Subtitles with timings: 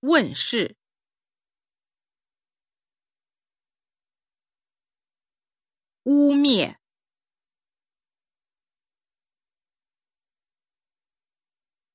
[0.00, 0.76] 问世，
[6.04, 6.76] 污蔑，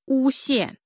[0.06, 0.80] 诬陷，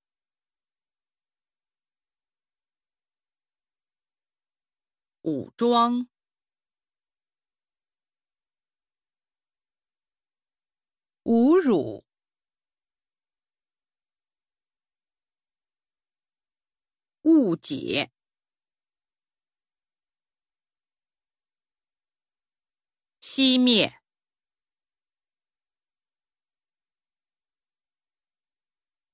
[5.23, 6.07] 武装，
[11.23, 12.06] 侮辱。
[17.27, 18.09] 误解，
[23.19, 24.01] 熄灭，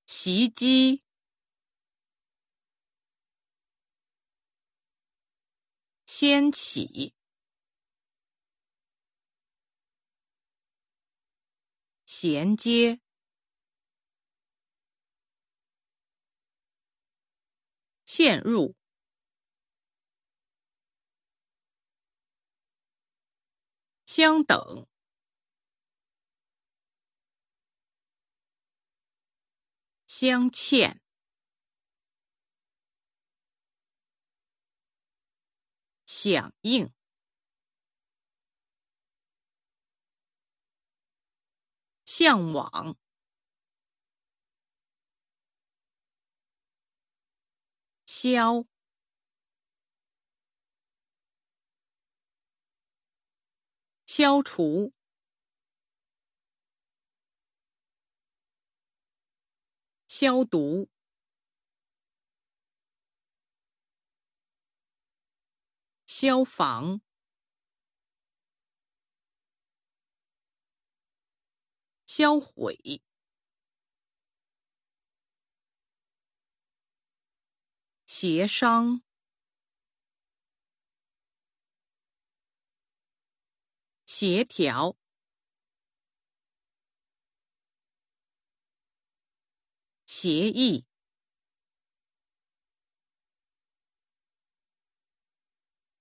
[0.06, 1.02] 袭击，
[6.06, 7.16] 掀起，
[12.06, 13.03] 衔接。
[18.16, 18.76] 陷入，
[24.06, 24.88] 相等，
[30.06, 31.00] 镶嵌，
[36.06, 36.94] 响应，
[42.06, 42.96] 向往。
[48.24, 48.66] 消，
[54.06, 54.94] 消除，
[60.08, 60.88] 消毒，
[66.06, 67.02] 消防，
[72.06, 73.04] 销毁。
[78.24, 79.02] 协商，
[84.06, 84.96] 协调，
[90.06, 90.86] 协议，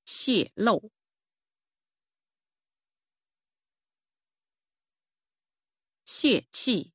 [0.04, 0.92] 泄露，
[6.04, 6.92] 泄气。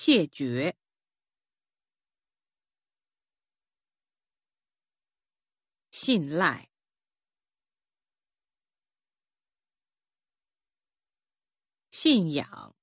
[0.00, 0.76] 谢绝，
[5.90, 6.70] 信赖，
[11.90, 12.76] 信仰，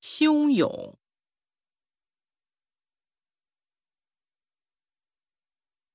[0.00, 0.98] 汹涌，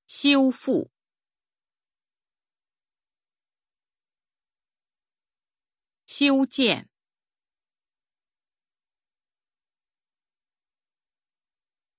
[0.05, 0.92] 修复。
[6.23, 6.87] 修建，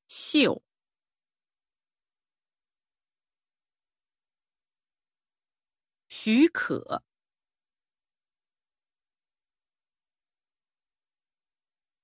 [0.09, 0.63] 秀，
[6.09, 7.05] 许可，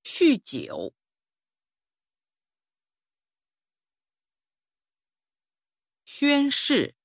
[0.05, 0.93] 酗酒，
[6.05, 7.00] 宣誓。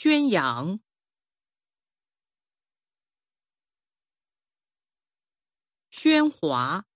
[0.00, 0.78] 宣扬，
[5.90, 6.86] 喧哗，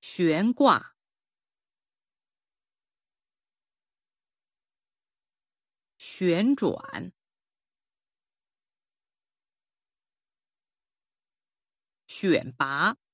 [0.00, 0.94] 悬挂，
[5.98, 7.12] 旋转，
[12.06, 13.05] 选拔。